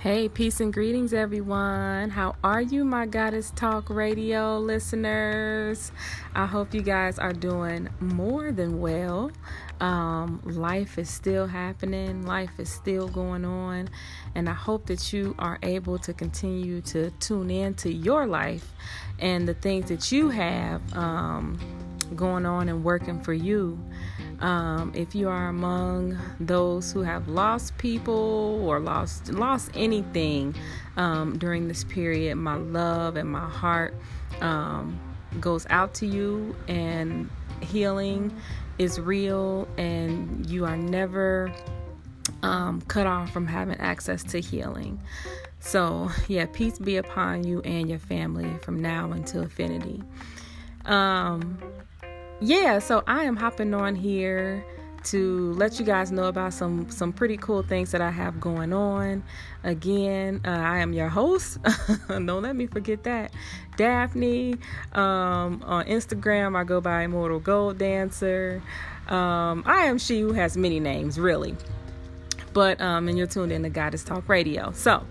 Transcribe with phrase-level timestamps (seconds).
[0.00, 2.08] Hey, peace and greetings, everyone.
[2.08, 5.92] How are you, my Goddess Talk radio listeners?
[6.34, 9.30] I hope you guys are doing more than well.
[9.78, 13.90] Um, life is still happening, life is still going on,
[14.34, 18.72] and I hope that you are able to continue to tune in to your life
[19.18, 21.58] and the things that you have um,
[22.16, 23.78] going on and working for you.
[24.40, 30.54] Um, if you are among those who have lost people or lost lost anything
[30.96, 33.94] um, during this period, my love and my heart
[34.40, 34.98] um,
[35.40, 37.28] goes out to you, and
[37.60, 38.34] healing
[38.78, 41.52] is real, and you are never
[42.42, 44.98] um, cut off from having access to healing.
[45.60, 50.02] So, yeah, peace be upon you and your family from now until infinity.
[50.86, 51.58] Um,
[52.40, 54.64] yeah, so I am hopping on here
[55.02, 58.72] to let you guys know about some some pretty cool things that I have going
[58.72, 59.22] on.
[59.64, 61.58] Again, uh, I am your host.
[62.08, 63.32] Don't let me forget that,
[63.76, 64.54] Daphne.
[64.92, 68.62] Um, on Instagram, I go by Immortal Gold Dancer.
[69.08, 71.56] Um, I am she who has many names, really
[72.52, 74.72] but um, and you're tuned in to Goddess Talk Radio.
[74.72, 75.06] So,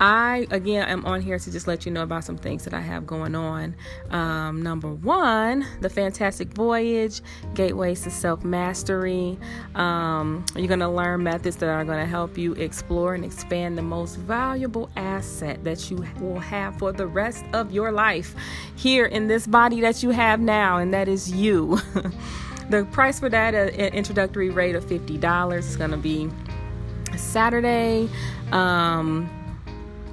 [0.00, 2.80] I again am on here to just let you know about some things that I
[2.80, 3.74] have going on.
[4.10, 7.20] Um, number one, the Fantastic Voyage,
[7.54, 9.38] Gateways to Self Mastery.
[9.74, 13.78] Um, you're going to learn methods that are going to help you explore and expand
[13.78, 18.34] the most valuable asset that you will have for the rest of your life
[18.76, 21.78] here in this body that you have now, and that is you.
[22.70, 26.30] the price for that, an introductory rate of $50, is going to be
[27.16, 28.08] Saturday,
[28.52, 29.28] um,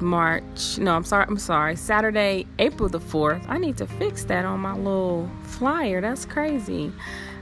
[0.00, 0.78] March.
[0.78, 1.26] No, I'm sorry.
[1.28, 1.76] I'm sorry.
[1.76, 3.44] Saturday, April the fourth.
[3.48, 6.00] I need to fix that on my little flyer.
[6.00, 6.92] That's crazy.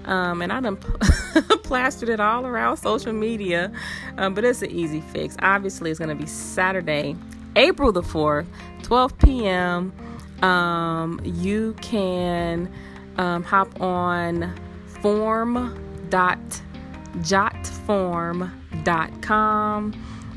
[0.04, 0.76] Um, and I done
[1.64, 3.72] plastered it all around social media,
[4.18, 5.36] um, but it's an easy fix.
[5.42, 7.16] Obviously, it's going to be Saturday,
[7.56, 8.46] April the 4th,
[8.84, 9.92] 12 p.m.
[10.42, 12.72] Um, you can
[13.18, 14.54] um, hop on
[15.02, 15.86] form.jotform.com
[17.20, 17.66] dot
[19.22, 19.92] com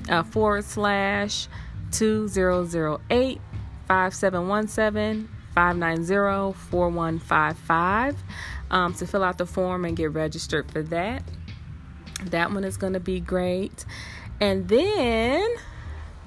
[0.10, 1.48] uh, forward slash
[1.92, 3.42] 2008
[3.88, 8.16] 5717 590 4155
[8.72, 11.24] um, to fill out the form and get registered for that.
[12.26, 13.86] That one is going to be great.
[14.40, 15.48] And then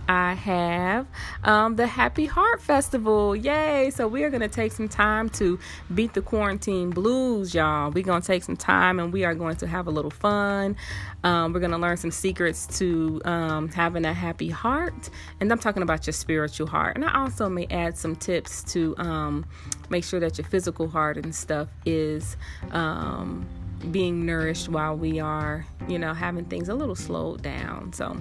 [0.09, 1.07] I have
[1.45, 3.37] um, the Happy Heart Festival.
[3.37, 3.91] Yay!
[3.91, 5.59] So we are going to take some time to
[5.95, 7.91] beat the quarantine blues, y'all.
[7.91, 10.77] We're going to take some time and we are going to have a little fun.
[11.25, 15.11] Um, we're going to learn some secrets to um, having a happy heart.
[15.41, 16.97] And I'm talking about your spiritual heart.
[16.97, 19.47] And I also may add some tips to um,
[19.89, 22.37] make sure that your physical heart and stuff is
[22.73, 23.47] um,
[23.91, 27.93] being nourished while we are, you know, having things a little slowed down.
[27.93, 28.17] So,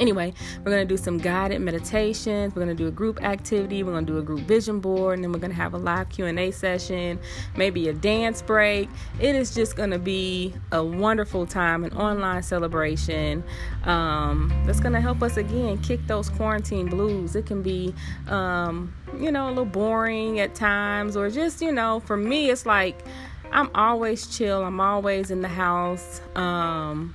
[0.00, 2.54] anyway we're going to do some guided meditations.
[2.54, 3.82] We're going to do a group activity.
[3.82, 5.14] We're going to do a group vision board.
[5.14, 7.18] And then we're going to have a live q&a session
[7.56, 8.88] maybe a dance break.
[9.20, 13.44] It is just going to be a wonderful time an online celebration
[13.84, 17.36] um, that's going to help us again kick those quarantine blues.
[17.36, 17.94] It can be
[18.28, 22.66] um, you know a little boring at times or just you know for me it's
[22.66, 23.04] like
[23.52, 24.64] i'm always chill.
[24.64, 26.20] I'm always in the house.
[26.34, 27.14] Um,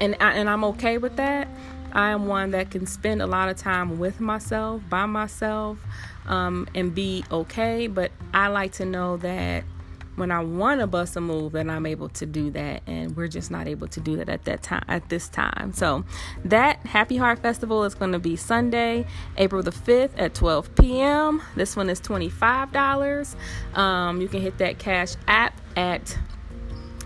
[0.00, 1.48] and I, and I'm okay with that.
[1.92, 5.78] I am one that can spend a lot of time with myself, by myself,
[6.26, 7.86] um, and be okay.
[7.88, 9.64] But I like to know that
[10.16, 13.28] when I want to bust a move, that I'm able to do that, and we're
[13.28, 14.84] just not able to do that at that time.
[14.86, 16.04] At this time, so
[16.44, 19.06] that Happy Heart Festival is going to be Sunday,
[19.36, 21.42] April the fifth at 12 p.m.
[21.56, 23.34] This one is twenty five dollars.
[23.74, 26.16] Um, you can hit that Cash App at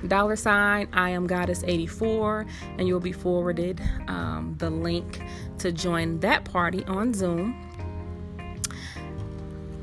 [0.09, 2.47] dollar sign I am Goddess 84,
[2.79, 5.23] and you'll be forwarded um, the link
[5.59, 7.61] to join that party on Zoom.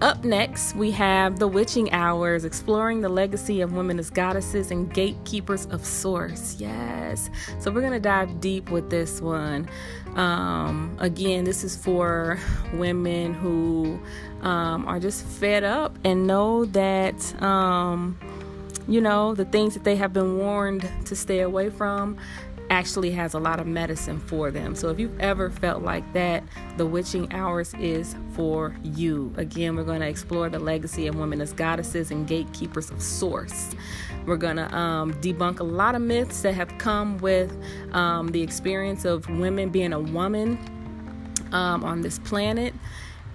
[0.02, 4.92] Up next, we have The Witching Hours, exploring the legacy of women as goddesses and
[4.92, 6.56] gatekeepers of Source.
[6.60, 7.30] Yes.
[7.60, 9.70] So, we're going to dive deep with this one.
[10.16, 12.40] Um, again, this is for
[12.74, 14.00] women who
[14.42, 17.40] um, are just fed up and know that.
[17.40, 18.18] Um,
[18.88, 22.18] you know, the things that they have been warned to stay away from
[22.72, 24.76] actually has a lot of medicine for them.
[24.76, 26.42] So if you've ever felt like that,
[26.78, 29.34] the witching hours is for you.
[29.36, 33.76] Again, we're going to explore the legacy of women as goddesses and gatekeepers of source.
[34.26, 37.54] We're going to um, debunk a lot of myths that have come with
[37.92, 40.58] um, the experience of women being a woman
[41.52, 42.74] um, on this planet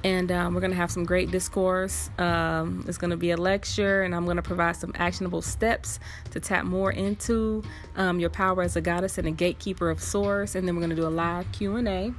[0.04, 2.10] and um, we're going to have some great discourse.
[2.18, 5.98] Um, it's going to be a lecture, and I'm going to provide some actionable steps
[6.30, 7.62] to tap more into
[7.96, 10.54] um, your power as a goddess and a gatekeeper of source.
[10.54, 12.14] And then we're going to do a live Q and A.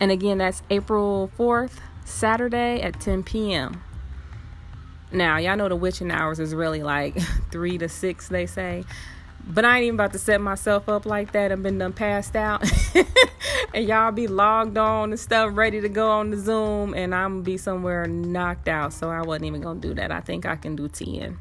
[0.00, 3.82] And again, that's April 4th, Saturday at 10 p.m.
[5.12, 7.20] Now, y'all know the witching hours is really like
[7.50, 8.84] 3 to 6, they say.
[9.46, 11.50] But I ain't even about to set myself up like that.
[11.52, 12.64] I've been done passed out.
[13.74, 16.94] and y'all be logged on and stuff, ready to go on the Zoom.
[16.94, 18.92] And I'm going to be somewhere knocked out.
[18.92, 20.12] So I wasn't even going to do that.
[20.12, 21.38] I think I can do 10.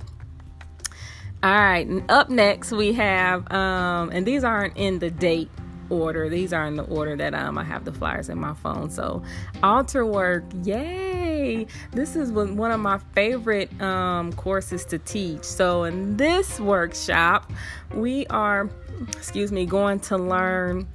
[1.44, 1.88] All right.
[2.10, 5.50] up next, we have, um, and these aren't in the date
[5.90, 6.30] order.
[6.30, 8.90] These are in the order that um, I have the flyers in my phone.
[8.90, 9.24] So,
[9.62, 11.11] altar work, yay!
[11.92, 15.44] This is one of my favorite um, courses to teach.
[15.44, 17.52] So, in this workshop,
[17.94, 18.70] we are,
[19.14, 20.88] excuse me, going to learn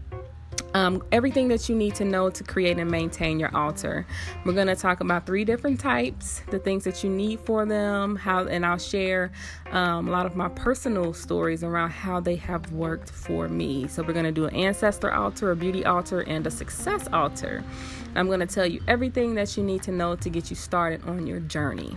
[0.74, 4.06] um, everything that you need to know to create and maintain your altar.
[4.44, 8.16] We're going to talk about three different types, the things that you need for them,
[8.16, 9.32] how, and I'll share
[9.70, 13.88] um, a lot of my personal stories around how they have worked for me.
[13.88, 17.64] So we're going to do an ancestor altar, a beauty altar, and a success altar.
[18.14, 21.02] I'm going to tell you everything that you need to know to get you started
[21.04, 21.96] on your journey.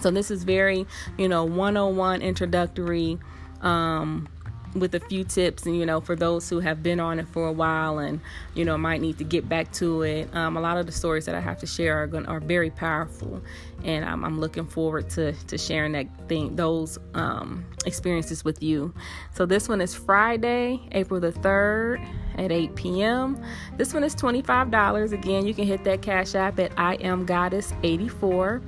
[0.00, 0.86] So this is very,
[1.16, 3.18] you know, 101 introductory
[3.62, 4.28] um,
[4.74, 7.46] with a few tips and you know for those who have been on it for
[7.46, 8.20] a while and
[8.54, 11.24] you know might need to get back to it um, a lot of the stories
[11.24, 13.42] that i have to share are going are very powerful.
[13.84, 18.92] And I'm, I'm looking forward to to sharing that thing those um, experiences with you.
[19.34, 22.06] So this one is friday april the 3rd
[22.36, 23.42] at 8 p.m
[23.76, 27.72] this one is $25 again you can hit that cash app at i am goddess
[27.82, 28.62] 84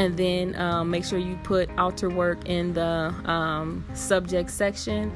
[0.00, 5.12] and then um, make sure you put altar work in the um, subject section.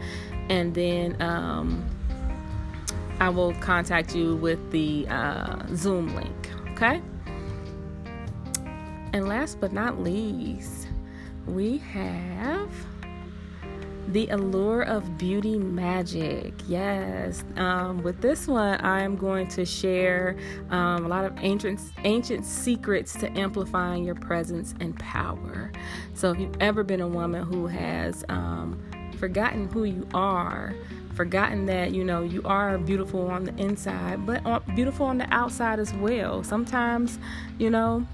[0.50, 1.82] And then um,
[3.19, 7.00] i will contact you with the uh, zoom link okay?
[9.12, 10.88] And last but not least
[11.46, 12.70] we have
[14.14, 16.55] the allure of beauty magic.
[16.69, 17.43] Yes.
[17.56, 20.37] Um, with this one, I am going to share
[20.70, 25.72] um, a lot of ancient ancient secrets to amplifying your presence and power.
[26.14, 28.81] So, if you've ever been a woman who has um,
[29.19, 30.76] forgotten who you are,
[31.14, 34.44] forgotten that you know you are beautiful on the inside, but
[34.76, 36.44] beautiful on the outside as well.
[36.44, 37.19] Sometimes,
[37.58, 38.06] you know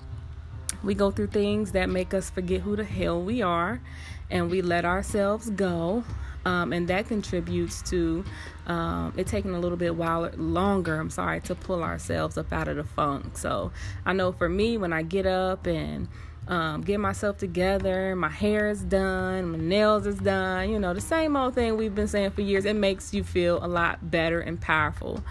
[0.83, 3.83] we go through things that make us forget who the hell we are
[4.31, 6.05] and we let ourselves go.
[6.45, 8.25] Um, and that contributes to
[8.67, 10.99] um, it taking a little bit while longer.
[10.99, 13.37] I'm sorry to pull ourselves up out of the funk.
[13.37, 13.73] So
[14.07, 16.09] I know for me, when I get up and
[16.49, 21.01] um, get myself together, my hair is done, my nails is done, you know, the
[21.01, 22.65] same old thing we've been saying for years.
[22.65, 25.23] It makes you feel a lot better and powerful.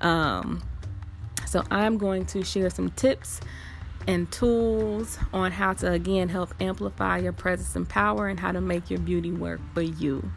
[0.00, 0.62] Um,
[1.46, 3.40] so I'm going to share some tips
[4.08, 8.60] and tools on how to again help amplify your presence and power and how to
[8.60, 10.32] make your beauty work for you.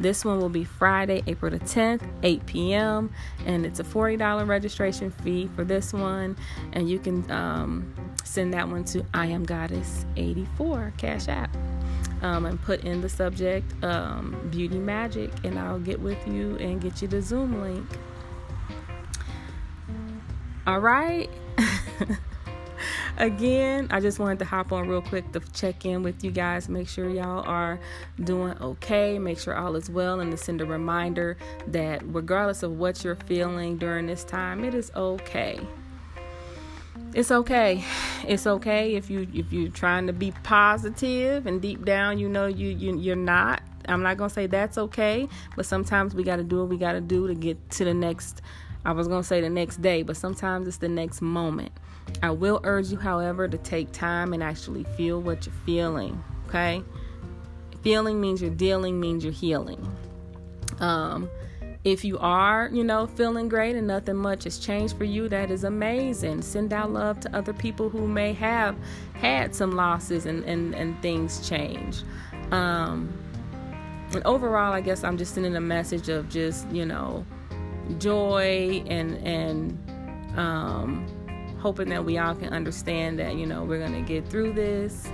[0.00, 3.12] This one will be Friday, April the 10th, 8 p.m.,
[3.46, 6.36] and it's a $40 registration fee for this one.
[6.72, 7.94] And you can um,
[8.24, 11.56] send that one to I am Goddess 84 Cash App
[12.22, 16.80] um, and put in the subject um, Beauty Magic, and I'll get with you and
[16.80, 17.86] get you the Zoom link.
[20.66, 21.30] All right.
[23.16, 26.68] Again, I just wanted to hop on real quick to check in with you guys,
[26.68, 27.78] make sure y'all are
[28.22, 31.36] doing okay, make sure all is well, and to send a reminder
[31.68, 35.60] that regardless of what you're feeling during this time, it is okay.
[37.14, 37.84] It's okay.
[38.26, 42.46] It's okay if you if you're trying to be positive and deep down you know
[42.46, 43.62] you, you you're not.
[43.86, 46.92] I'm not gonna say that's okay, but sometimes we got to do what we got
[46.92, 48.42] to do to get to the next.
[48.84, 51.72] I was gonna say the next day, but sometimes it's the next moment.
[52.22, 56.22] I will urge you, however, to take time and actually feel what you're feeling.
[56.48, 56.82] Okay?
[57.82, 59.86] Feeling means you're dealing, means you're healing.
[60.80, 61.28] Um,
[61.84, 65.50] if you are, you know, feeling great and nothing much has changed for you, that
[65.50, 66.40] is amazing.
[66.40, 68.74] Send out love to other people who may have
[69.14, 72.02] had some losses and, and, and things change.
[72.50, 73.12] Um,
[74.14, 77.26] and overall, I guess I'm just sending a message of just, you know,
[77.98, 81.06] joy and, and, um,
[81.60, 85.08] hoping that we all can understand that, you know, we're to get through this.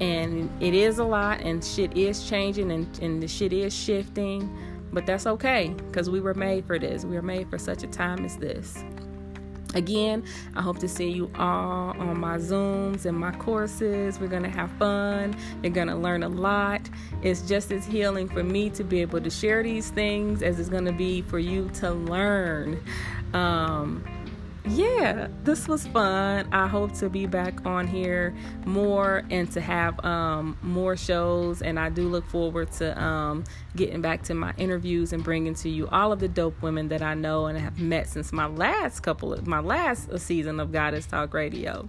[0.00, 4.48] And it is a lot, and shit is changing, and, and the shit is shifting.
[4.92, 7.04] But that's okay, because we were made for this.
[7.04, 8.84] We were made for such a time as this.
[9.74, 10.24] Again,
[10.54, 14.20] I hope to see you all on my Zooms and my courses.
[14.20, 15.36] We're going to have fun.
[15.62, 16.82] You're going to learn a lot.
[17.22, 20.68] It's just as healing for me to be able to share these things as it's
[20.68, 22.82] going to be for you to learn.
[23.32, 24.04] Um,
[24.64, 26.48] yeah, this was fun.
[26.52, 28.32] I hope to be back on here
[28.64, 31.62] more and to have um, more shows.
[31.62, 33.42] And I do look forward to um,
[33.74, 37.02] getting back to my interviews and bringing to you all of the dope women that
[37.02, 41.06] I know and have met since my last couple of my last season of Goddess
[41.06, 41.88] Talk Radio.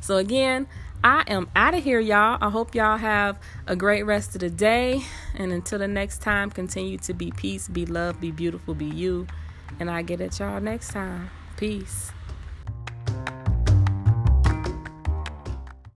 [0.00, 0.66] So again,
[1.02, 2.36] I am out of here, y'all.
[2.42, 5.02] I hope y'all have a great rest of the day.
[5.34, 9.26] And until the next time, continue to be peace, be love, be beautiful, be you.
[9.80, 11.30] And I get at y'all next time.
[11.56, 12.13] Peace.